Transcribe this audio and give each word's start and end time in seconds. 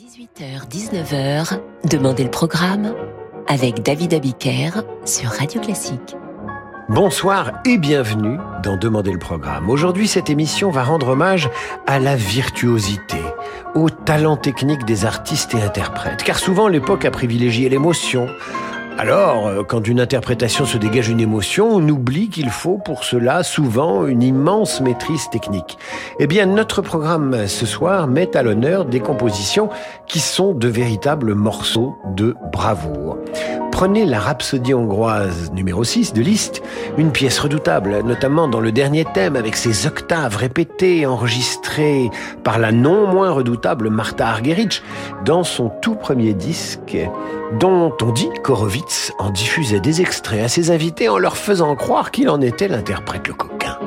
18h-19h, 0.00 1.60
Demandez 1.84 2.24
le 2.24 2.30
programme 2.30 2.94
avec 3.48 3.82
David 3.82 4.14
Abiker 4.14 4.70
sur 5.04 5.28
Radio 5.28 5.60
Classique. 5.60 6.16
Bonsoir 6.88 7.52
et 7.66 7.76
bienvenue 7.76 8.38
dans 8.62 8.78
Demandez 8.78 9.12
le 9.12 9.18
programme. 9.18 9.68
Aujourd'hui, 9.68 10.08
cette 10.08 10.30
émission 10.30 10.70
va 10.70 10.84
rendre 10.84 11.08
hommage 11.08 11.50
à 11.86 11.98
la 11.98 12.16
virtuosité, 12.16 13.18
au 13.74 13.90
talent 13.90 14.38
technique 14.38 14.86
des 14.86 15.04
artistes 15.04 15.54
et 15.54 15.60
interprètes, 15.60 16.24
car 16.24 16.38
souvent 16.38 16.68
l'époque 16.68 17.04
a 17.04 17.10
privilégié 17.10 17.68
l'émotion, 17.68 18.26
alors, 19.00 19.46
euh, 19.46 19.62
quand 19.62 19.80
d'une 19.80 19.98
interprétation 19.98 20.66
se 20.66 20.76
dégage 20.76 21.08
une 21.08 21.20
émotion, 21.20 21.70
on 21.70 21.88
oublie 21.88 22.28
qu'il 22.28 22.50
faut 22.50 22.76
pour 22.76 23.04
cela 23.04 23.42
souvent 23.42 24.06
une 24.06 24.22
immense 24.22 24.82
maîtrise 24.82 25.30
technique. 25.30 25.78
Eh 26.18 26.26
bien, 26.26 26.44
notre 26.44 26.82
programme 26.82 27.46
ce 27.46 27.64
soir 27.64 28.08
met 28.08 28.36
à 28.36 28.42
l'honneur 28.42 28.84
des 28.84 29.00
compositions 29.00 29.70
qui 30.06 30.20
sont 30.20 30.52
de 30.52 30.68
véritables 30.68 31.32
morceaux 31.32 31.96
de 32.14 32.36
bravoure. 32.52 33.16
Prenez 33.80 34.04
la 34.04 34.20
Rhapsodie 34.20 34.74
hongroise 34.74 35.52
numéro 35.52 35.84
6 35.84 36.12
de 36.12 36.20
Liszt, 36.20 36.60
une 36.98 37.12
pièce 37.12 37.38
redoutable, 37.38 38.02
notamment 38.04 38.46
dans 38.46 38.60
le 38.60 38.72
dernier 38.72 39.06
thème 39.06 39.36
avec 39.36 39.56
ses 39.56 39.86
octaves 39.86 40.36
répétées 40.36 41.06
enregistrées 41.06 42.10
par 42.44 42.58
la 42.58 42.72
non 42.72 43.06
moins 43.06 43.30
redoutable 43.30 43.88
Martha 43.88 44.28
Argerich 44.28 44.82
dans 45.24 45.44
son 45.44 45.70
tout 45.80 45.94
premier 45.94 46.34
disque 46.34 46.98
dont 47.58 47.96
on 48.02 48.12
dit 48.12 48.28
qu'Horowitz 48.44 49.14
en 49.18 49.30
diffusait 49.30 49.80
des 49.80 50.02
extraits 50.02 50.44
à 50.44 50.48
ses 50.48 50.70
invités 50.70 51.08
en 51.08 51.16
leur 51.16 51.38
faisant 51.38 51.74
croire 51.74 52.10
qu'il 52.10 52.28
en 52.28 52.42
était 52.42 52.68
l'interprète 52.68 53.28
le 53.28 53.32
coquin. 53.32 53.78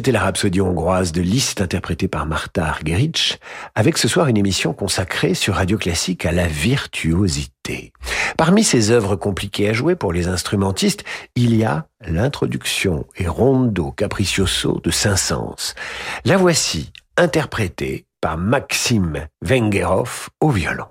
C'était 0.00 0.12
la 0.12 0.20
rhapsodie 0.20 0.62
hongroise 0.62 1.12
de 1.12 1.20
Liszt 1.20 1.60
interprétée 1.60 2.08
par 2.08 2.24
Martha 2.24 2.64
Argerich, 2.64 3.38
avec 3.74 3.98
ce 3.98 4.08
soir 4.08 4.28
une 4.28 4.38
émission 4.38 4.72
consacrée 4.72 5.34
sur 5.34 5.56
Radio 5.56 5.76
Classique 5.76 6.24
à 6.24 6.32
la 6.32 6.46
virtuosité. 6.46 7.92
Parmi 8.38 8.64
ces 8.64 8.92
œuvres 8.92 9.14
compliquées 9.14 9.68
à 9.68 9.74
jouer 9.74 9.96
pour 9.96 10.14
les 10.14 10.26
instrumentistes, 10.26 11.04
il 11.36 11.54
y 11.54 11.64
a 11.64 11.84
l'introduction 12.00 13.04
et 13.18 13.28
rondo 13.28 13.90
capriccioso 13.90 14.80
de 14.82 14.90
Saint-Saëns. 14.90 15.74
La 16.24 16.38
voici 16.38 16.94
interprétée 17.18 18.06
par 18.22 18.38
Maxime 18.38 19.26
Vengerov 19.42 20.30
au 20.40 20.48
violon. 20.48 20.86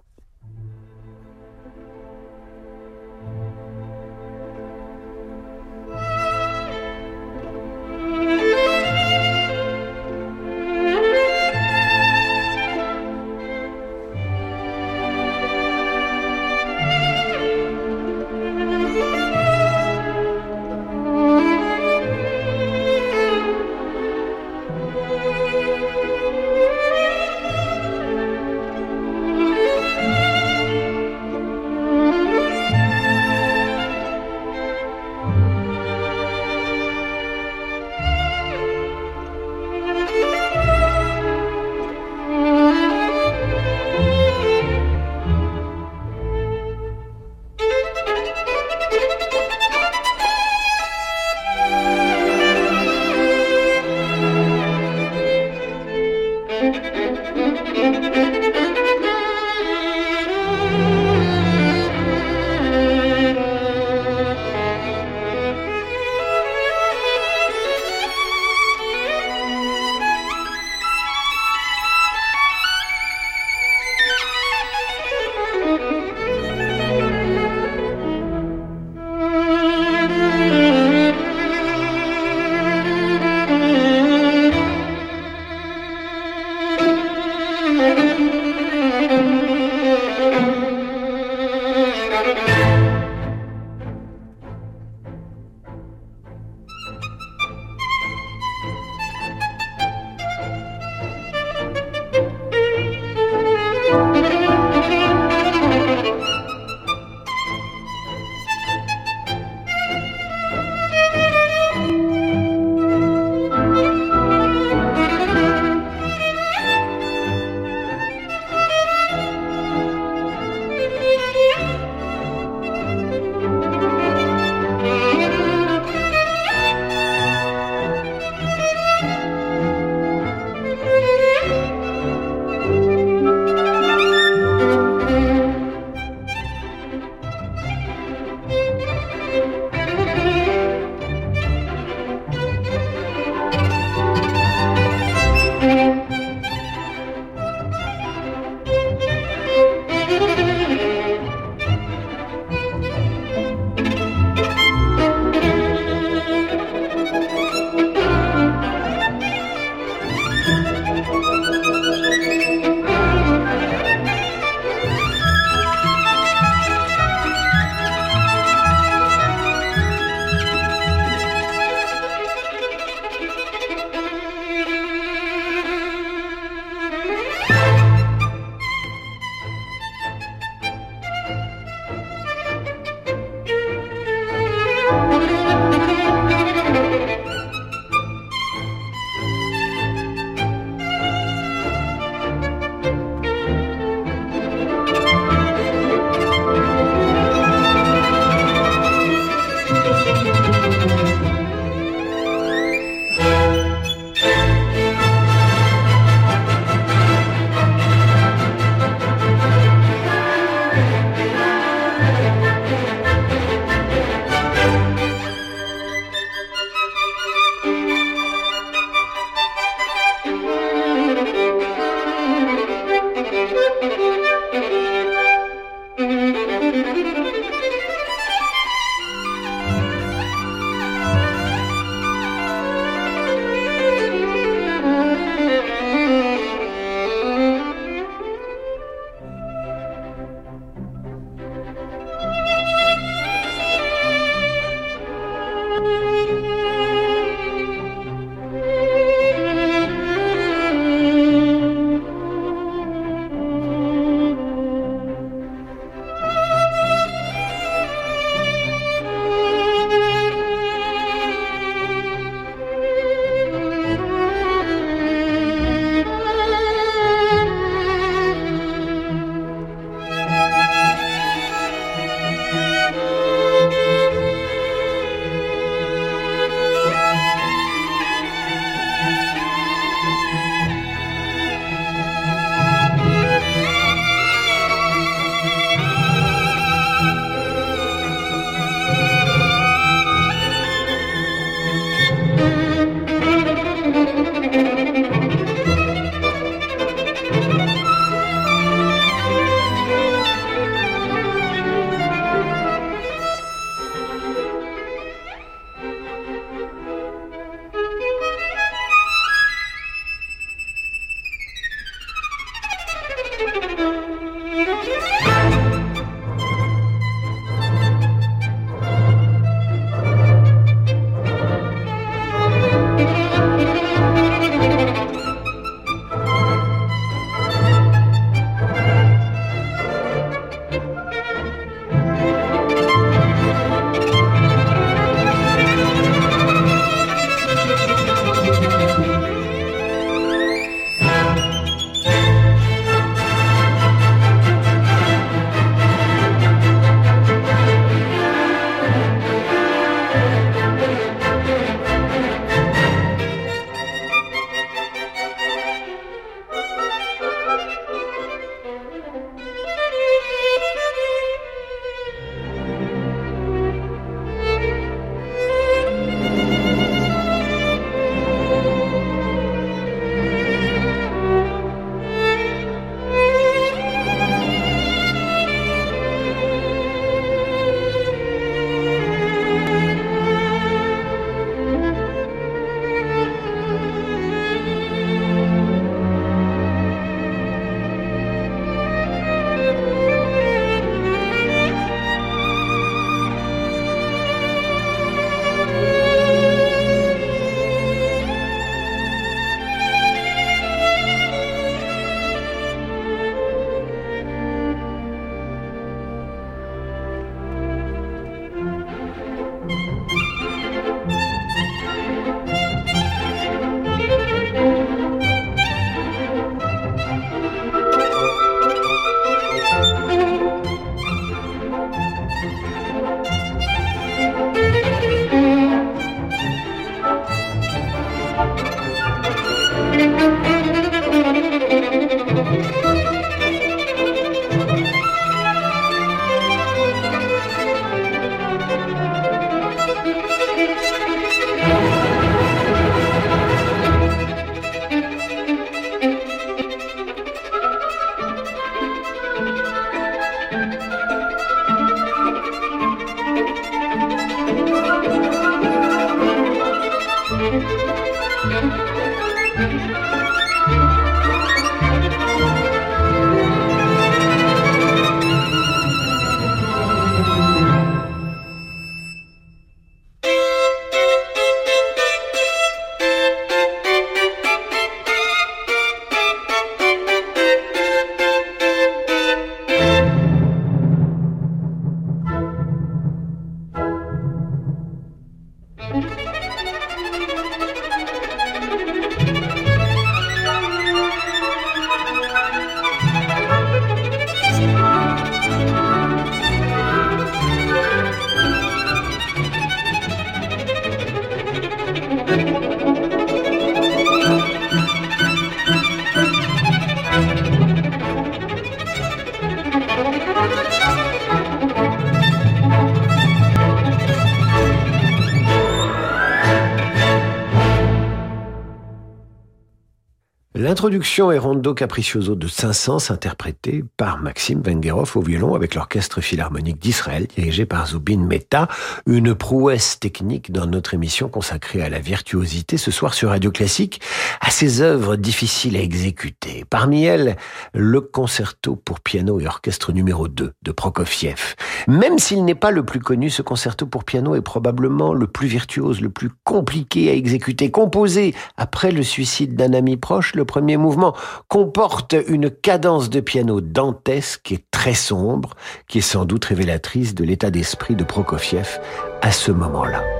L'introduction 520.80 521.30
est 521.30 521.38
Rondo 521.38 521.74
Capriccioso 521.74 522.36
de 522.36 522.48
Saint-Saëns, 522.48 523.12
interprété 523.12 523.84
par 523.98 524.18
Maxime 524.18 524.62
Vengerov 524.62 525.12
au 525.18 525.22
violon 525.22 525.54
avec 525.54 525.76
l'Orchestre 525.76 526.22
Philharmonique 526.22 526.80
d'Israël, 526.80 527.28
dirigé 527.28 527.66
par 527.66 527.88
Zubin 527.88 528.20
Mehta. 528.20 528.70
Une 529.06 529.36
prouesse 529.36 530.00
technique 530.00 530.54
dans 530.54 530.68
notre 530.68 530.94
émission 530.94 531.28
consacrée 531.28 531.82
à 531.82 531.90
la 531.90 532.00
virtuosité 532.00 532.78
ce 532.78 532.92
soir 532.92 533.14
sur 533.14 533.28
Radio 533.28 533.52
Classique, 533.52 534.00
à 534.40 534.52
ces 534.52 534.80
œuvres 534.80 535.18
difficiles 535.18 535.76
à 535.76 535.82
exécuter. 535.82 536.59
Parmi 536.70 537.04
elles, 537.04 537.36
le 537.74 538.02
concerto 538.02 538.76
pour 538.76 539.00
piano 539.00 539.40
et 539.40 539.48
orchestre 539.48 539.92
numéro 539.92 540.28
2 540.28 540.54
de 540.62 540.72
Prokofiev. 540.72 541.56
Même 541.88 542.20
s'il 542.20 542.46
n'est 542.46 542.56
pas 542.56 542.72
le 542.72 542.84
plus 542.84 543.00
connu, 543.00 543.30
ce 543.30 543.42
concerto 543.42 543.86
pour 543.86 544.04
piano 544.04 544.36
est 544.36 544.42
probablement 544.42 545.14
le 545.14 545.28
plus 545.28 545.48
virtuose, 545.48 546.02
le 546.02 546.10
plus 546.10 546.30
compliqué 546.44 547.10
à 547.10 547.14
exécuter. 547.14 547.72
Composé 547.72 548.36
après 548.58 548.92
le 548.92 549.04
suicide 549.04 549.56
d'un 549.56 549.74
ami 549.74 549.98
proche, 549.98 550.36
le 550.36 550.46
premier 550.46 550.78
mouvement 550.78 551.16
comporte 551.48 552.16
une 552.28 552.50
cadence 552.50 553.10
de 553.10 553.20
piano 553.20 553.62
dantesque 553.62 554.52
et 554.52 554.66
très 554.72 554.94
sombre, 554.94 555.56
qui 555.88 556.00
est 556.00 556.02
sans 556.02 556.26
doute 556.26 556.46
révélatrice 556.46 557.16
de 557.16 557.24
l'état 557.24 557.52
d'esprit 557.52 557.96
de 557.96 558.04
Prokofiev 558.04 558.80
à 559.22 559.32
ce 559.32 559.52
moment-là. 559.52 560.19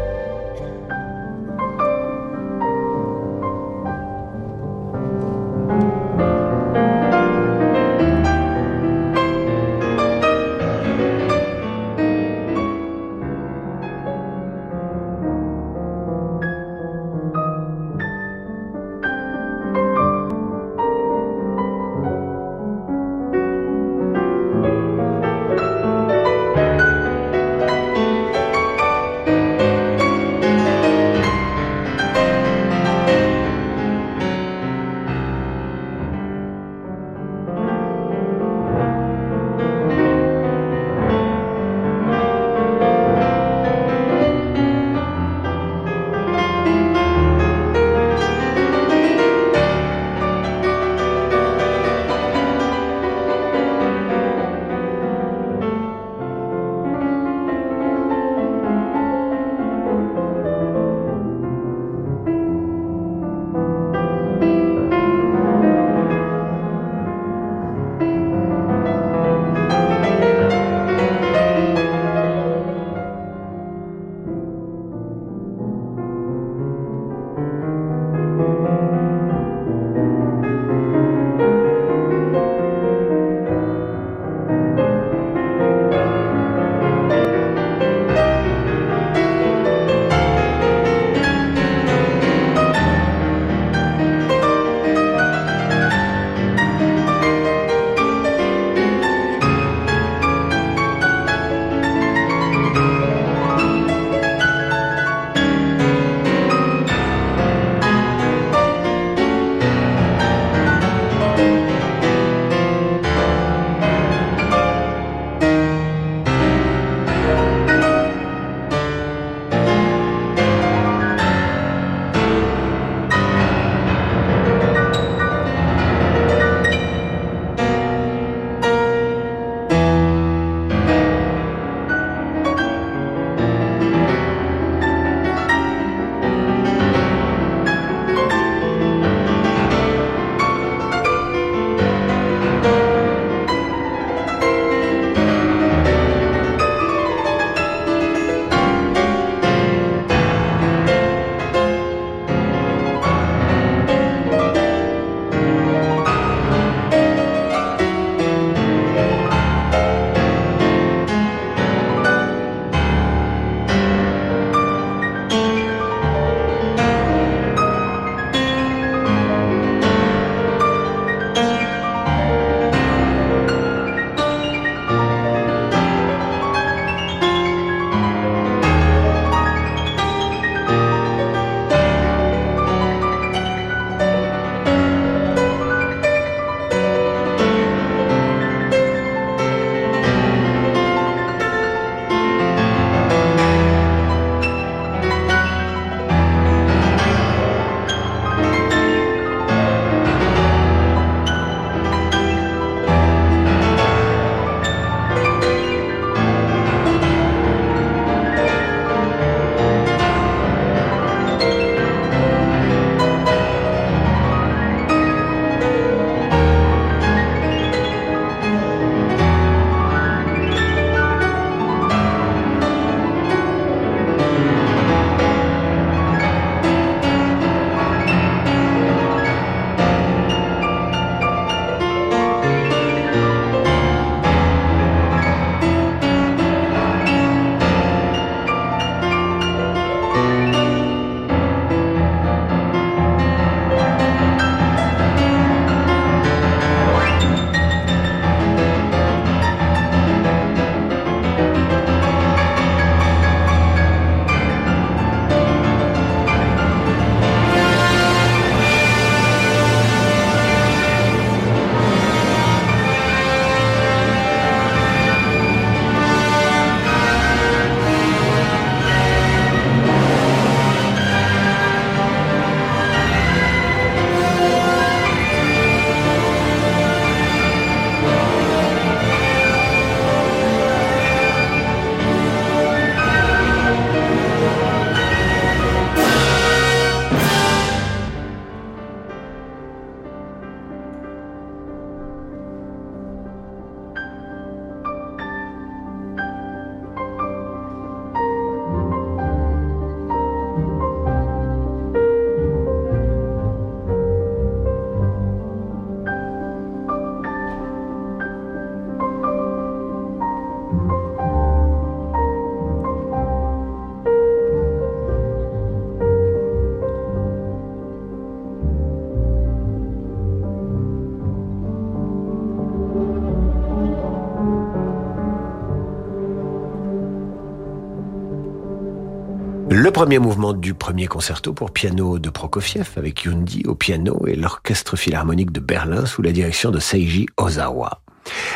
Premier 330.00 330.20
mouvement 330.20 330.54
du 330.54 330.74
premier 330.74 331.08
concerto 331.08 331.52
pour 331.52 331.72
piano 331.72 332.20
de 332.20 332.30
Prokofiev 332.30 332.88
avec 332.96 333.26
Yundi 333.26 333.64
au 333.66 333.76
piano 333.76 334.26
et 334.28 334.36
l'orchestre 334.38 334.96
philharmonique 334.96 335.52
de 335.52 335.60
Berlin 335.60 336.06
sous 336.06 336.22
la 336.22 336.32
direction 336.32 336.72
de 336.72 336.80
Seiji 336.80 337.26
Ozawa. 337.36 338.02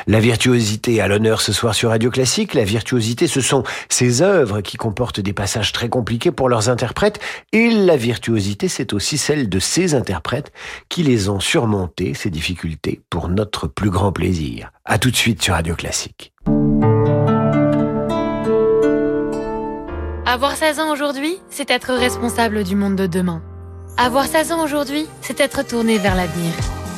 La 0.07 0.21
virtuosité 0.21 1.01
à 1.01 1.09
l'honneur 1.09 1.41
ce 1.41 1.51
soir 1.51 1.75
sur 1.75 1.89
Radio 1.89 2.11
Classique. 2.11 2.53
La 2.53 2.63
virtuosité, 2.63 3.27
ce 3.27 3.41
sont 3.41 3.63
ces 3.89 4.21
œuvres 4.21 4.61
qui 4.61 4.77
comportent 4.77 5.19
des 5.19 5.33
passages 5.33 5.73
très 5.73 5.89
compliqués 5.89 6.31
pour 6.31 6.47
leurs 6.47 6.69
interprètes. 6.69 7.19
Et 7.51 7.71
la 7.71 7.97
virtuosité, 7.97 8.69
c'est 8.69 8.93
aussi 8.93 9.17
celle 9.17 9.49
de 9.49 9.59
ces 9.59 9.95
interprètes 9.95 10.53
qui 10.87 11.03
les 11.03 11.27
ont 11.27 11.41
surmontés, 11.41 12.13
ces 12.13 12.29
difficultés, 12.29 13.01
pour 13.09 13.27
notre 13.27 13.67
plus 13.67 13.89
grand 13.89 14.13
plaisir. 14.13 14.71
À 14.85 14.97
tout 14.97 15.11
de 15.11 15.17
suite 15.17 15.43
sur 15.43 15.55
Radio 15.55 15.75
Classique. 15.75 16.31
Avoir 20.33 20.55
16 20.55 20.79
ans 20.79 20.91
aujourd'hui, 20.91 21.37
c'est 21.51 21.69
être 21.69 21.93
responsable 21.93 22.63
du 22.63 22.75
monde 22.75 22.95
de 22.95 23.05
demain. 23.05 23.43
Avoir 23.97 24.25
16 24.25 24.51
ans 24.53 24.63
aujourd'hui, 24.63 25.05
c'est 25.21 25.39
être 25.39 25.61
tourné 25.61 25.99
vers 25.99 26.15
l'avenir. 26.15 26.51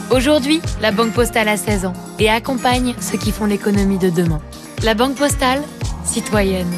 Aujourd'hui, 0.09 0.61
la 0.79 0.93
Banque 0.93 1.11
Postale 1.11 1.49
a 1.49 1.57
16 1.57 1.85
ans 1.85 1.93
et 2.17 2.29
accompagne 2.29 2.95
ceux 3.01 3.17
qui 3.17 3.33
font 3.33 3.45
l'économie 3.45 3.97
de 3.97 4.09
demain. 4.09 4.39
La 4.83 4.93
Banque 4.93 5.15
Postale, 5.15 5.61
citoyenne. 6.05 6.71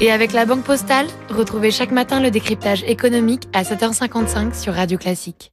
Et 0.00 0.12
avec 0.12 0.32
la 0.32 0.46
Banque 0.46 0.62
Postale, 0.62 1.08
retrouvez 1.30 1.72
chaque 1.72 1.90
matin 1.90 2.20
le 2.20 2.30
décryptage 2.30 2.84
économique 2.84 3.48
à 3.52 3.64
7h55 3.64 4.54
sur 4.54 4.74
Radio 4.74 4.98
Classique. 4.98 5.50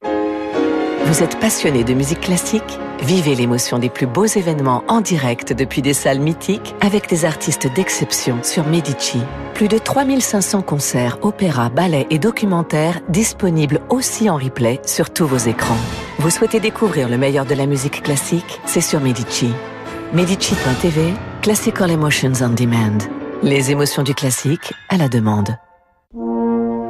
Vous 1.06 1.22
êtes 1.22 1.38
passionné 1.38 1.84
de 1.84 1.94
musique 1.94 2.22
classique? 2.22 2.80
Vivez 3.00 3.36
l'émotion 3.36 3.78
des 3.78 3.88
plus 3.88 4.08
beaux 4.08 4.26
événements 4.26 4.82
en 4.88 5.00
direct 5.00 5.52
depuis 5.52 5.80
des 5.80 5.94
salles 5.94 6.18
mythiques 6.18 6.74
avec 6.80 7.08
des 7.08 7.24
artistes 7.24 7.72
d'exception 7.72 8.42
sur 8.42 8.66
Medici. 8.66 9.20
Plus 9.54 9.68
de 9.68 9.78
3500 9.78 10.62
concerts, 10.62 11.18
opéras, 11.22 11.68
ballets 11.68 12.08
et 12.10 12.18
documentaires 12.18 12.98
disponibles 13.08 13.82
aussi 13.88 14.28
en 14.28 14.36
replay 14.36 14.80
sur 14.84 15.10
tous 15.10 15.28
vos 15.28 15.36
écrans. 15.36 15.78
Vous 16.18 16.30
souhaitez 16.30 16.58
découvrir 16.58 17.08
le 17.08 17.18
meilleur 17.18 17.46
de 17.46 17.54
la 17.54 17.66
musique 17.66 18.02
classique? 18.02 18.60
C'est 18.66 18.80
sur 18.80 19.00
Medici. 19.00 19.52
Medici.tv, 20.12 21.14
Classical 21.40 21.92
Emotions 21.92 22.32
on 22.42 22.48
Demand. 22.48 22.98
Les 23.44 23.70
émotions 23.70 24.02
du 24.02 24.12
classique 24.12 24.72
à 24.88 24.96
la 24.96 25.08
demande. 25.08 25.56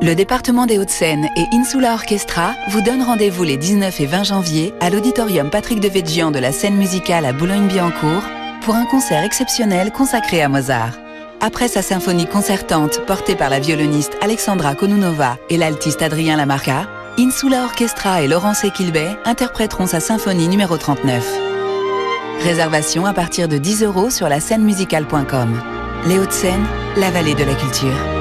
Le 0.02 0.14
département 0.14 0.66
des 0.66 0.78
Hauts-de-Seine 0.78 1.28
et 1.36 1.46
Insula 1.52 1.94
Orchestra 1.94 2.54
vous 2.68 2.82
donnent 2.82 3.02
rendez-vous 3.02 3.44
les 3.44 3.56
19 3.56 4.00
et 4.00 4.06
20 4.06 4.24
janvier 4.24 4.74
à 4.80 4.90
l'auditorium 4.90 5.50
Patrick 5.50 5.80
de 5.80 5.88
de 5.88 6.38
la 6.38 6.52
scène 6.52 6.76
musicale 6.76 7.24
à 7.24 7.32
Boulogne-Billancourt 7.32 8.22
pour 8.60 8.74
un 8.74 8.84
concert 8.84 9.24
exceptionnel 9.24 9.90
consacré 9.92 10.42
à 10.42 10.48
Mozart. 10.48 10.92
Après 11.40 11.68
sa 11.68 11.82
symphonie 11.82 12.26
concertante 12.26 13.04
portée 13.06 13.36
par 13.36 13.48
la 13.48 13.58
violoniste 13.58 14.16
Alexandra 14.20 14.74
Konunova 14.74 15.38
et 15.48 15.56
l'altiste 15.56 16.02
Adrien 16.02 16.36
Lamarca, 16.36 16.86
Insula 17.18 17.64
Orchestra 17.64 18.22
et 18.22 18.28
Laurence 18.28 18.64
Equilbet 18.64 19.16
interpréteront 19.24 19.86
sa 19.86 20.00
symphonie 20.00 20.48
numéro 20.48 20.76
39. 20.76 21.26
Réservation 22.44 23.06
à 23.06 23.14
partir 23.14 23.48
de 23.48 23.56
10 23.56 23.82
euros 23.82 24.10
sur 24.10 24.28
la 24.28 24.40
scène 24.40 24.62
musicale.com. 24.62 25.60
Les 26.06 26.18
Hauts-de-Seine, 26.18 26.66
la 26.96 27.10
vallée 27.10 27.34
de 27.34 27.44
la 27.44 27.54
culture. 27.54 28.15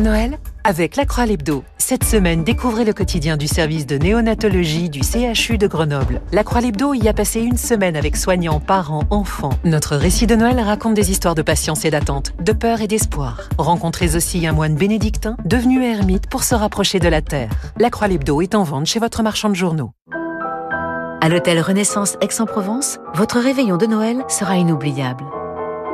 Noël 0.00 0.38
avec 0.64 0.96
La 0.96 1.04
Croix 1.04 1.26
Lebdo. 1.26 1.64
Cette 1.78 2.04
semaine, 2.04 2.44
découvrez 2.44 2.84
le 2.84 2.92
quotidien 2.92 3.36
du 3.36 3.46
service 3.46 3.86
de 3.86 3.96
néonatologie 3.96 4.90
du 4.90 5.00
CHU 5.00 5.58
de 5.58 5.66
Grenoble. 5.66 6.20
La 6.32 6.44
Croix 6.44 6.60
Lebdo 6.60 6.92
y 6.92 7.08
a 7.08 7.14
passé 7.14 7.40
une 7.40 7.56
semaine 7.56 7.96
avec 7.96 8.16
soignants, 8.16 8.60
parents, 8.60 9.04
enfants. 9.10 9.52
Notre 9.64 9.96
récit 9.96 10.26
de 10.26 10.34
Noël 10.34 10.58
raconte 10.60 10.94
des 10.94 11.10
histoires 11.10 11.34
de 11.34 11.42
patience 11.42 11.84
et 11.84 11.90
d'attente, 11.90 12.32
de 12.40 12.52
peur 12.52 12.80
et 12.80 12.88
d'espoir. 12.88 13.48
Rencontrez 13.58 14.16
aussi 14.16 14.46
un 14.46 14.52
moine 14.52 14.74
bénédictin 14.74 15.36
devenu 15.44 15.84
ermite 15.84 16.26
pour 16.26 16.42
se 16.42 16.54
rapprocher 16.54 16.98
de 16.98 17.08
la 17.08 17.22
terre. 17.22 17.50
La 17.78 17.90
Croix 17.90 18.08
Lebdo 18.08 18.40
est 18.42 18.54
en 18.54 18.64
vente 18.64 18.86
chez 18.86 18.98
votre 18.98 19.22
marchand 19.22 19.48
de 19.48 19.54
journaux. 19.54 19.92
À 21.20 21.28
l'hôtel 21.28 21.60
Renaissance 21.60 22.16
Aix-en-Provence, 22.20 22.98
votre 23.14 23.38
réveillon 23.38 23.76
de 23.76 23.86
Noël 23.86 24.24
sera 24.28 24.56
inoubliable. 24.56 25.24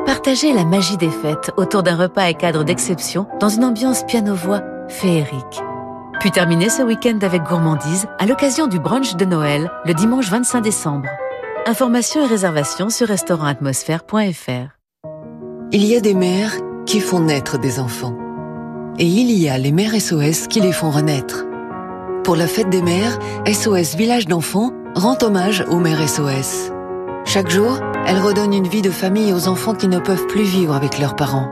Partagez 0.06 0.52
la 0.52 0.64
magie 0.64 0.96
des 0.96 1.10
fêtes 1.10 1.52
autour 1.56 1.84
d'un 1.84 1.96
repas 1.96 2.24
à 2.24 2.32
cadre 2.32 2.64
d'exception 2.64 3.26
dans 3.38 3.48
une 3.48 3.64
ambiance 3.64 4.02
piano-voix 4.04 4.60
féerique. 4.88 5.62
Puis 6.18 6.32
terminez 6.32 6.68
ce 6.68 6.82
week-end 6.82 7.18
avec 7.22 7.44
gourmandise 7.44 8.06
à 8.18 8.26
l'occasion 8.26 8.66
du 8.66 8.80
brunch 8.80 9.14
de 9.14 9.24
Noël 9.24 9.70
le 9.84 9.94
dimanche 9.94 10.28
25 10.28 10.60
décembre. 10.60 11.08
Informations 11.66 12.24
et 12.24 12.26
réservations 12.26 12.90
sur 12.90 13.06
restaurantatmosphère.fr. 13.06 14.76
Il 15.70 15.84
y 15.84 15.96
a 15.96 16.00
des 16.00 16.14
mères 16.14 16.56
qui 16.84 16.98
font 16.98 17.20
naître 17.20 17.58
des 17.58 17.78
enfants. 17.78 18.16
Et 18.98 19.06
il 19.06 19.30
y 19.30 19.48
a 19.48 19.56
les 19.56 19.72
mères 19.72 19.98
SOS 19.98 20.48
qui 20.48 20.60
les 20.60 20.72
font 20.72 20.90
renaître. 20.90 21.44
Pour 22.24 22.34
la 22.34 22.48
fête 22.48 22.70
des 22.70 22.82
mères, 22.82 23.18
SOS 23.46 23.94
Village 23.94 24.26
d'enfants 24.26 24.72
rend 24.96 25.16
hommage 25.22 25.64
aux 25.70 25.78
mères 25.78 26.08
SOS. 26.08 26.71
Chaque 27.32 27.48
jour, 27.48 27.80
elle 28.06 28.18
redonne 28.18 28.52
une 28.52 28.68
vie 28.68 28.82
de 28.82 28.90
famille 28.90 29.32
aux 29.32 29.48
enfants 29.48 29.74
qui 29.74 29.88
ne 29.88 29.98
peuvent 29.98 30.26
plus 30.26 30.42
vivre 30.42 30.74
avec 30.74 30.98
leurs 30.98 31.16
parents. 31.16 31.48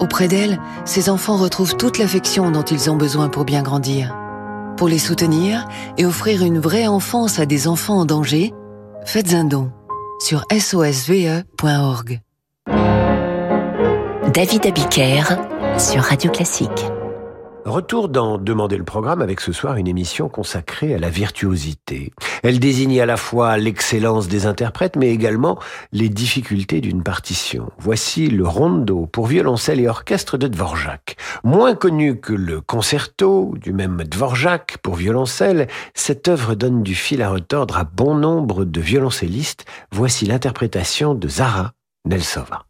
Auprès 0.00 0.26
d'elle, 0.26 0.58
ces 0.84 1.08
enfants 1.08 1.36
retrouvent 1.36 1.76
toute 1.76 1.98
l'affection 1.98 2.50
dont 2.50 2.64
ils 2.64 2.90
ont 2.90 2.96
besoin 2.96 3.28
pour 3.28 3.44
bien 3.44 3.62
grandir. 3.62 4.12
Pour 4.76 4.88
les 4.88 4.98
soutenir 4.98 5.68
et 5.98 6.04
offrir 6.04 6.42
une 6.42 6.58
vraie 6.58 6.88
enfance 6.88 7.38
à 7.38 7.46
des 7.46 7.68
enfants 7.68 7.98
en 7.98 8.06
danger, 8.06 8.52
faites 9.04 9.34
un 9.34 9.44
don 9.44 9.70
sur 10.18 10.44
sosve.org. 10.50 12.20
David 14.32 14.66
Abiker 14.66 15.22
sur 15.78 16.02
Radio 16.02 16.32
Classique. 16.32 16.93
Retour 17.64 18.10
dans 18.10 18.36
Demander 18.36 18.76
le 18.76 18.84
programme 18.84 19.22
avec 19.22 19.40
ce 19.40 19.50
soir 19.50 19.76
une 19.76 19.88
émission 19.88 20.28
consacrée 20.28 20.94
à 20.94 20.98
la 20.98 21.08
virtuosité. 21.08 22.12
Elle 22.42 22.60
désigne 22.60 23.00
à 23.00 23.06
la 23.06 23.16
fois 23.16 23.56
l'excellence 23.56 24.28
des 24.28 24.44
interprètes 24.44 24.96
mais 24.96 25.08
également 25.08 25.58
les 25.90 26.10
difficultés 26.10 26.82
d'une 26.82 27.02
partition. 27.02 27.70
Voici 27.78 28.28
le 28.28 28.46
rondo 28.46 29.06
pour 29.06 29.28
violoncelle 29.28 29.80
et 29.80 29.88
orchestre 29.88 30.36
de 30.36 30.46
Dvorak. 30.46 31.16
Moins 31.42 31.74
connu 31.74 32.20
que 32.20 32.34
le 32.34 32.60
concerto 32.60 33.54
du 33.56 33.72
même 33.72 34.04
Dvorak 34.04 34.76
pour 34.82 34.96
violoncelle, 34.96 35.66
cette 35.94 36.28
œuvre 36.28 36.54
donne 36.54 36.82
du 36.82 36.94
fil 36.94 37.22
à 37.22 37.30
retordre 37.30 37.78
à 37.78 37.84
bon 37.84 38.14
nombre 38.14 38.66
de 38.66 38.80
violoncellistes. 38.82 39.64
Voici 39.90 40.26
l'interprétation 40.26 41.14
de 41.14 41.28
Zara 41.28 41.72
Nelsova. 42.04 42.66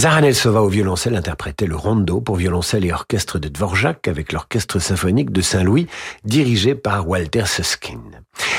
Zara 0.00 0.22
Nelsova 0.22 0.62
au 0.62 0.68
violoncelle 0.68 1.14
interprétait 1.14 1.66
le 1.66 1.76
rondo 1.76 2.22
pour 2.22 2.36
violoncelle 2.36 2.86
et 2.86 2.92
orchestre 2.92 3.38
de 3.38 3.50
Dvorak 3.50 4.08
avec 4.08 4.32
l'orchestre 4.32 4.78
symphonique 4.78 5.30
de 5.30 5.42
Saint-Louis 5.42 5.88
dirigé 6.24 6.74
par 6.74 7.06
Walter 7.06 7.44
Suskin. 7.44 8.00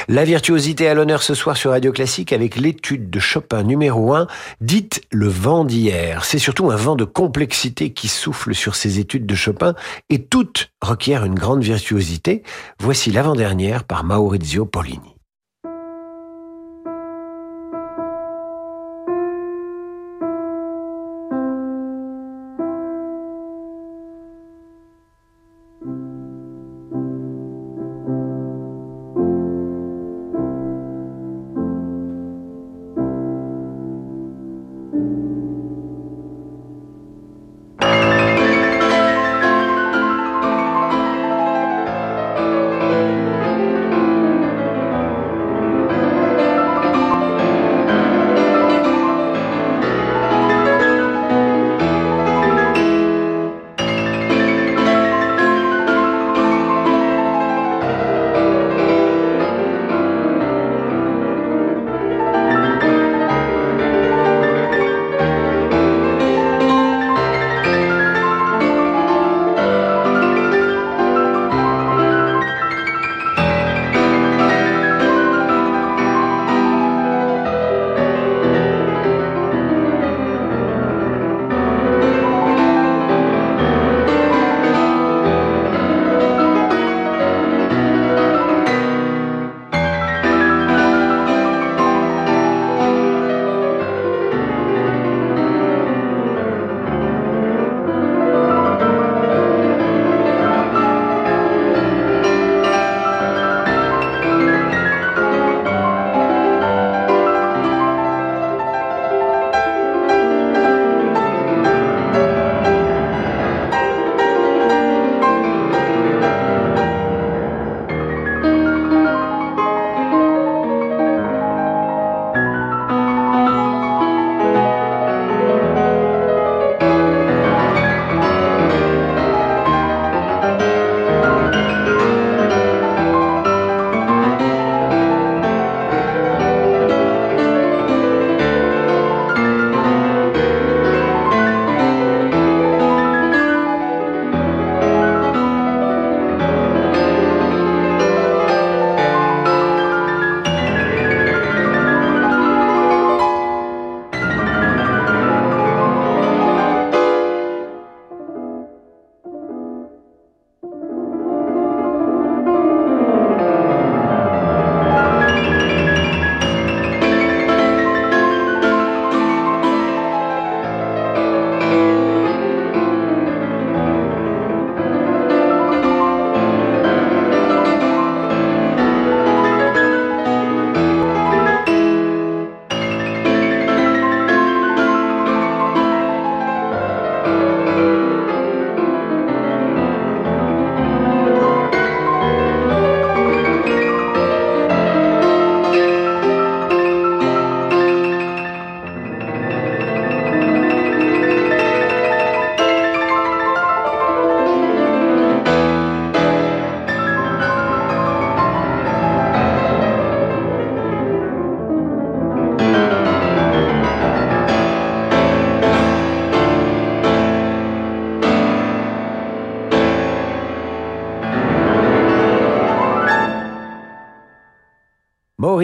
La 0.07 0.23
virtuosité 0.23 0.87
à 0.87 0.93
l'honneur 0.93 1.23
ce 1.23 1.33
soir 1.33 1.57
sur 1.57 1.71
Radio 1.71 1.91
Classique 1.91 2.31
avec 2.31 2.57
l'étude 2.57 3.09
de 3.09 3.17
Chopin 3.19 3.63
numéro 3.63 4.13
1, 4.13 4.27
dite 4.59 5.01
le 5.09 5.29
vent 5.29 5.65
d'hier. 5.65 6.25
C'est 6.25 6.37
surtout 6.37 6.69
un 6.69 6.75
vent 6.75 6.95
de 6.95 7.05
complexité 7.05 7.91
qui 7.91 8.07
souffle 8.07 8.53
sur 8.53 8.75
ces 8.75 8.99
études 8.99 9.25
de 9.25 9.33
Chopin 9.33 9.73
et 10.11 10.21
toutes 10.21 10.71
requièrent 10.79 11.25
une 11.25 11.33
grande 11.33 11.63
virtuosité. 11.63 12.43
Voici 12.79 13.11
l'avant-dernière 13.11 13.83
par 13.83 14.03
Maurizio 14.03 14.67
Pollini. 14.67 15.10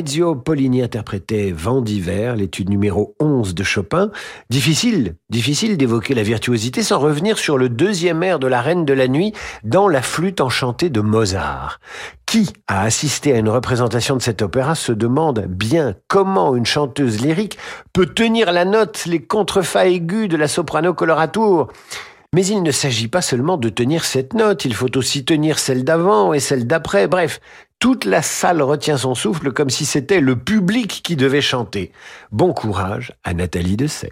Maurizio 0.08 0.36
Pollini 0.36 0.82
interprétait 0.82 1.52
Vent 1.52 1.82
d'hiver, 1.82 2.38
l'étude 2.38 2.70
numéro 2.70 3.14
11 3.20 3.54
de 3.54 3.64
Chopin. 3.66 4.10
Difficile, 4.50 5.16
difficile 5.30 5.76
d'évoquer 5.76 6.14
la 6.14 6.24
virtuosité 6.24 6.82
sans 6.82 6.98
revenir 6.98 7.38
sur 7.38 7.58
le 7.58 7.68
deuxième 7.68 8.24
air 8.24 8.40
de 8.40 8.48
la 8.48 8.62
Reine 8.62 8.86
de 8.86 8.94
la 8.94 9.10
Nuit 9.10 9.34
dans 9.66 9.90
la 9.90 10.02
flûte 10.02 10.40
enchantée 10.40 10.90
de 10.90 11.02
Mozart. 11.02 11.82
Qui 12.26 12.54
a 12.70 12.84
assisté 12.84 13.34
à 13.34 13.38
une 13.40 13.50
représentation 13.50 14.16
de 14.16 14.22
cet 14.22 14.42
opéra 14.42 14.76
se 14.76 14.94
demande 14.94 15.42
bien 15.42 15.96
comment 16.08 16.56
une 16.56 16.66
chanteuse 16.66 17.20
lyrique 17.20 17.58
peut 17.92 18.06
tenir 18.06 18.54
la 18.54 18.64
note, 18.64 19.04
les 19.08 19.22
contrefa 19.22 19.88
aigus 19.88 20.30
de 20.30 20.38
la 20.38 20.48
soprano 20.48 20.94
coloratour. 20.94 21.68
Mais 22.34 22.46
il 22.46 22.62
ne 22.62 22.72
s'agit 22.72 23.08
pas 23.08 23.22
seulement 23.22 23.58
de 23.58 23.70
tenir 23.70 24.04
cette 24.04 24.34
note, 24.34 24.66
il 24.66 24.74
faut 24.74 24.98
aussi 24.98 25.24
tenir 25.26 25.60
celle 25.60 25.84
d'avant 25.84 26.34
et 26.34 26.40
celle 26.40 26.68
d'après, 26.68 27.08
bref, 27.08 27.40
toute 27.80 28.06
la 28.06 28.22
salle 28.22 28.62
retient 28.62 28.98
son 28.98 29.16
souffle 29.16 29.52
comme 29.52 29.70
si 29.70 29.86
c'était 29.86 30.20
le 30.20 30.36
public 30.36 31.02
qui 31.04 31.16
devait 31.16 31.42
chanter. 31.42 31.92
Bon 32.32 32.54
courage 32.54 33.14
à 33.24 33.34
Nathalie 33.34 33.78
Dessay. 33.78 34.12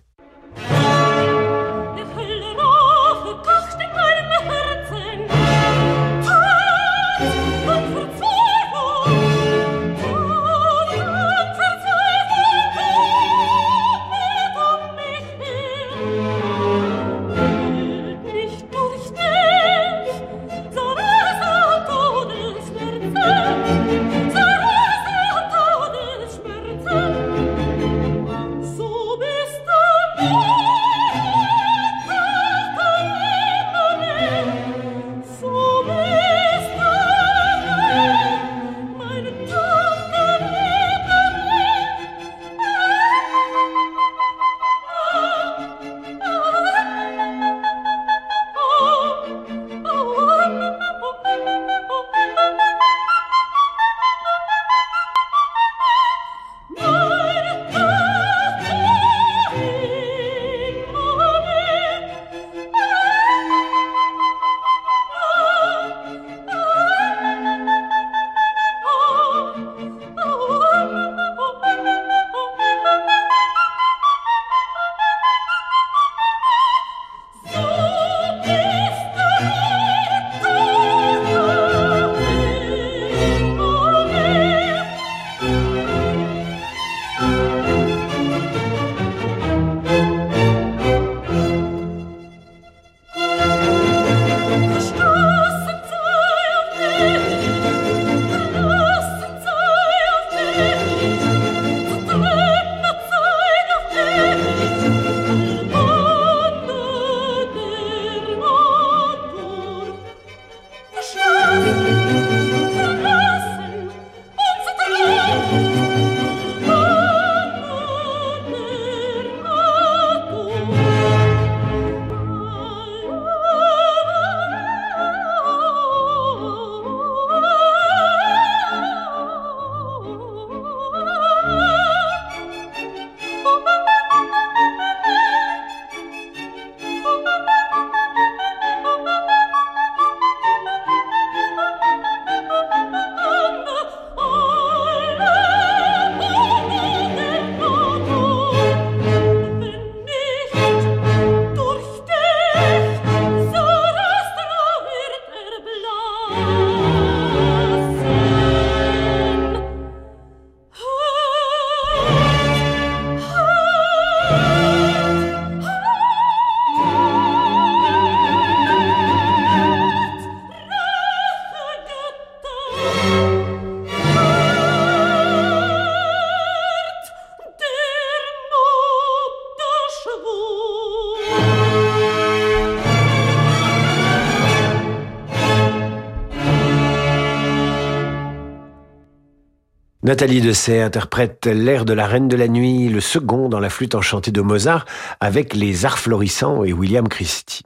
Nathalie 190.16 190.40
Dessay 190.40 190.82
interprète 190.82 191.46
l'air 191.46 191.84
de 191.84 191.92
la 191.92 192.08
Reine 192.08 192.30
de 192.30 192.38
la 192.38 192.48
Nuit, 192.48 192.88
le 192.88 193.02
second 193.02 193.50
dans 193.50 193.60
la 193.60 193.70
flûte 193.70 193.96
enchantée 193.96 194.32
de 194.32 194.40
Mozart, 194.40 194.86
avec 195.20 195.54
les 195.54 195.84
arts 195.84 196.00
florissants 196.00 196.64
et 196.64 196.72
William 196.72 197.10
Christie. 197.10 197.64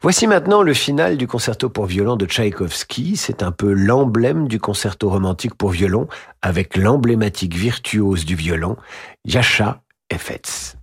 Voici 0.00 0.26
maintenant 0.26 0.62
le 0.62 0.72
final 0.72 1.18
du 1.18 1.26
concerto 1.26 1.68
pour 1.68 1.84
violon 1.84 2.16
de 2.16 2.24
Tchaïkovski. 2.24 3.18
C'est 3.18 3.42
un 3.42 3.52
peu 3.52 3.74
l'emblème 3.74 4.48
du 4.48 4.58
concerto 4.58 5.10
romantique 5.10 5.54
pour 5.54 5.68
violon, 5.68 6.08
avec 6.40 6.78
l'emblématique 6.78 7.54
virtuose 7.54 8.24
du 8.24 8.36
violon, 8.36 8.78
Yasha 9.26 9.82
Efetz. 10.08 10.76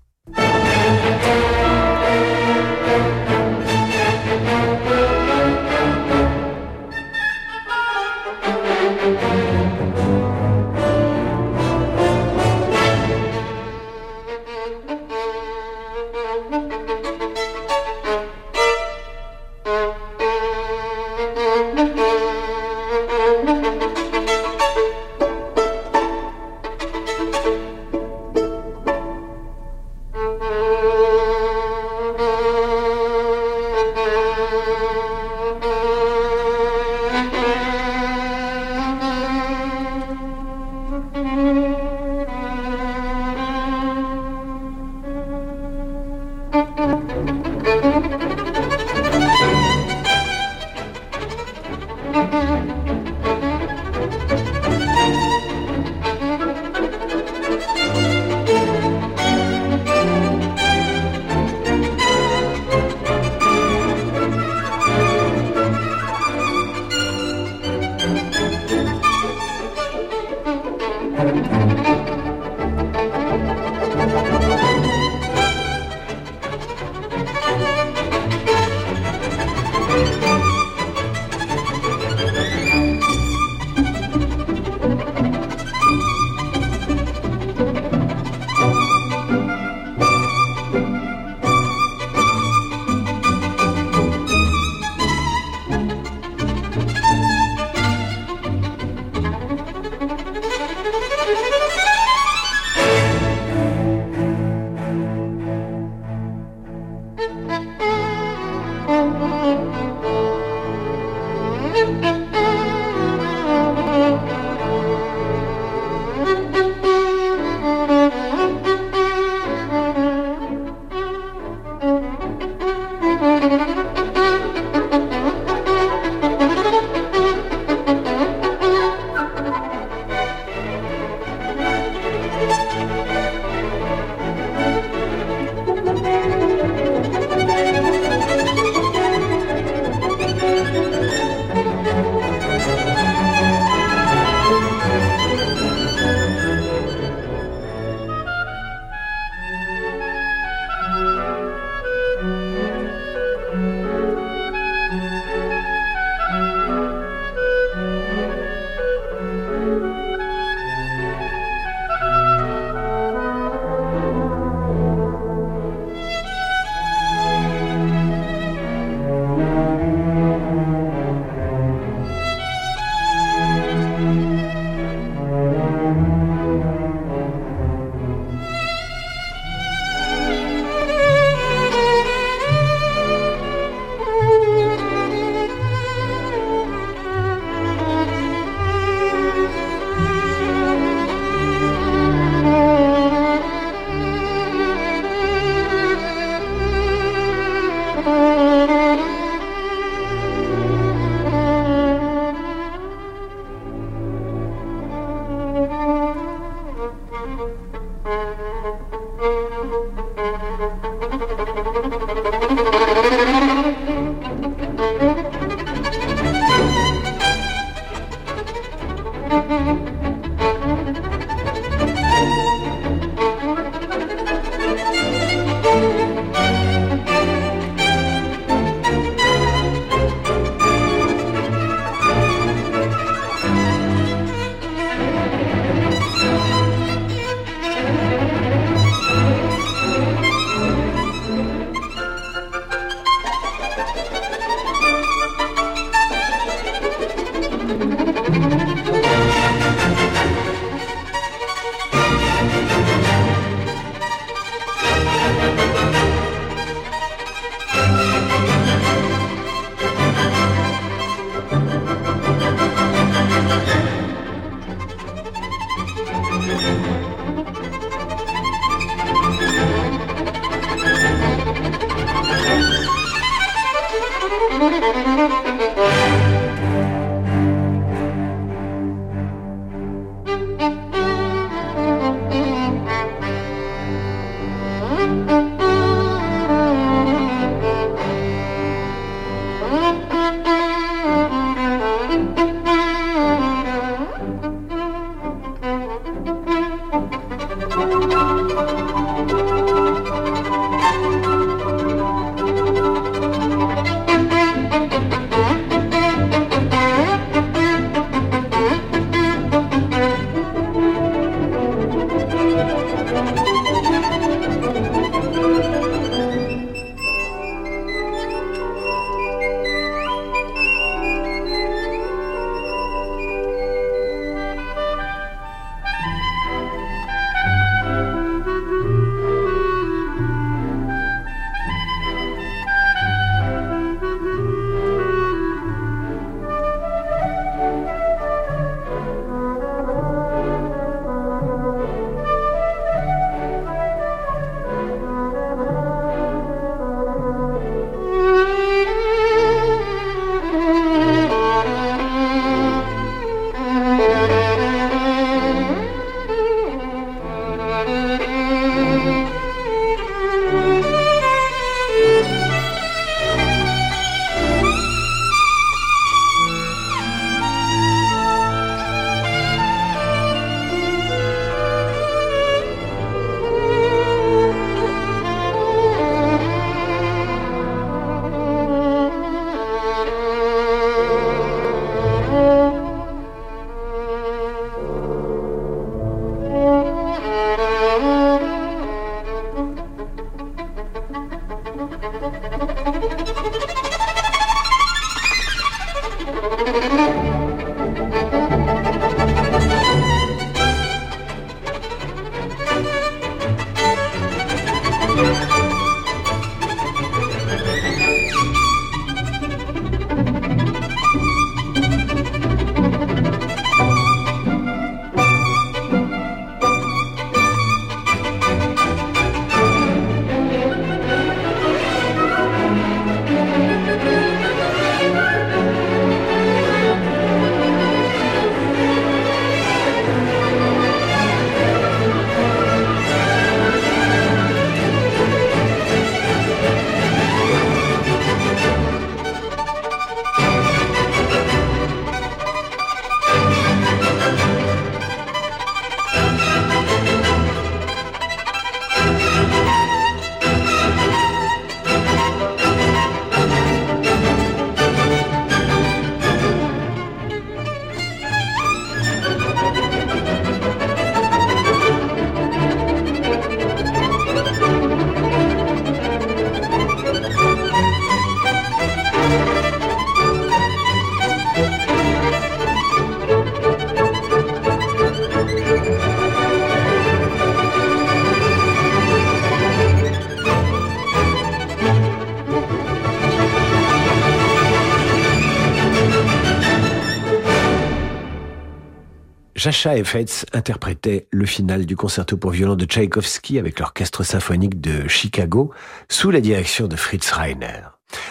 Jacha 489.59 489.97
Effetz 489.97 490.45
interprétait 490.53 491.27
le 491.31 491.45
final 491.45 491.85
du 491.85 491.97
concerto 491.97 492.37
pour 492.37 492.51
violon 492.51 492.77
de 492.77 492.85
Tchaïkovski 492.85 493.59
avec 493.59 493.79
l'orchestre 493.79 494.23
symphonique 494.23 494.79
de 494.79 495.05
Chicago 495.09 495.73
sous 496.07 496.31
la 496.31 496.39
direction 496.39 496.87
de 496.87 496.95
Fritz 496.95 497.29
Reiner. 497.29 497.81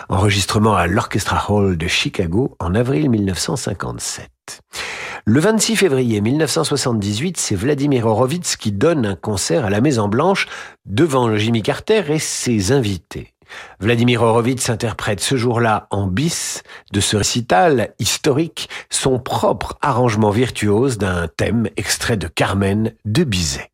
Enregistrement 0.08 0.74
à 0.74 0.86
l'Orchestra 0.86 1.52
Hall 1.52 1.76
de 1.76 1.86
Chicago 1.86 2.56
en 2.60 2.74
avril 2.74 3.10
1957. 3.10 4.38
Le 5.30 5.40
26 5.40 5.76
février 5.76 6.22
1978, 6.22 7.36
c'est 7.36 7.54
Vladimir 7.54 8.06
Horowitz 8.06 8.56
qui 8.56 8.72
donne 8.72 9.04
un 9.04 9.14
concert 9.14 9.66
à 9.66 9.68
la 9.68 9.82
Maison 9.82 10.08
Blanche 10.08 10.46
devant 10.86 11.36
Jimmy 11.36 11.62
Carter 11.62 12.02
et 12.08 12.18
ses 12.18 12.72
invités. 12.72 13.34
Vladimir 13.78 14.22
Horowitz 14.22 14.70
interprète 14.70 15.20
ce 15.20 15.36
jour-là 15.36 15.86
en 15.90 16.06
bis 16.06 16.62
de 16.94 17.00
ce 17.00 17.18
récital 17.18 17.92
historique 17.98 18.70
son 18.88 19.18
propre 19.18 19.76
arrangement 19.82 20.30
virtuose 20.30 20.96
d'un 20.96 21.28
thème 21.28 21.68
extrait 21.76 22.16
de 22.16 22.26
Carmen 22.26 22.94
de 23.04 23.22
Bizet. 23.22 23.70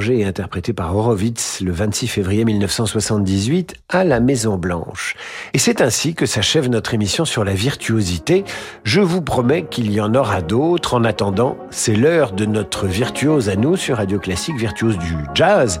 Et 0.00 0.24
interprétée 0.24 0.72
par 0.72 0.96
Horowitz 0.96 1.60
le 1.60 1.72
26 1.72 2.06
février 2.06 2.44
1978 2.44 3.74
à 3.88 4.04
la 4.04 4.20
Maison 4.20 4.56
Blanche. 4.56 5.16
Et 5.54 5.58
c'est 5.58 5.80
ainsi 5.80 6.14
que 6.14 6.24
s'achève 6.24 6.68
notre 6.68 6.94
émission 6.94 7.24
sur 7.24 7.42
la 7.42 7.52
virtuosité. 7.52 8.44
Je 8.84 9.00
vous 9.00 9.22
promets 9.22 9.64
qu'il 9.64 9.90
y 9.90 10.00
en 10.00 10.14
aura 10.14 10.40
d'autres. 10.40 10.94
En 10.94 11.02
attendant, 11.02 11.58
c'est 11.70 11.96
l'heure 11.96 12.30
de 12.30 12.46
notre 12.46 12.86
virtuose 12.86 13.48
à 13.48 13.56
nous 13.56 13.74
sur 13.74 13.96
Radio 13.96 14.20
Classique, 14.20 14.56
virtuose 14.56 14.98
du 14.98 15.16
jazz. 15.34 15.80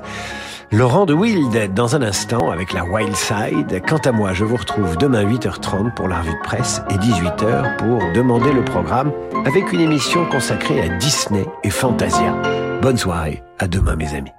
Laurent 0.72 1.06
de 1.06 1.14
Wild 1.14 1.72
dans 1.74 1.94
un 1.94 2.02
instant 2.02 2.50
avec 2.50 2.72
la 2.72 2.84
Wild 2.84 3.14
Side. 3.14 3.80
Quant 3.88 4.00
à 4.04 4.10
moi, 4.10 4.32
je 4.32 4.44
vous 4.44 4.56
retrouve 4.56 4.96
demain 4.96 5.24
8h30 5.24 5.94
pour 5.94 6.08
la 6.08 6.18
revue 6.18 6.34
de 6.34 6.42
presse 6.42 6.82
et 6.90 6.94
18h 6.94 7.76
pour 7.76 8.00
demander 8.14 8.52
le 8.52 8.64
programme 8.64 9.12
avec 9.46 9.72
une 9.72 9.80
émission 9.80 10.26
consacrée 10.26 10.80
à 10.80 10.88
Disney 10.98 11.46
et 11.62 11.70
Fantasia. 11.70 12.34
Bonne 12.80 12.96
soirée, 12.96 13.42
à 13.58 13.66
demain 13.66 13.96
mes 13.96 14.14
amis. 14.14 14.37